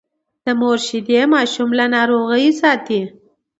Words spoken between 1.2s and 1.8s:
ماشوم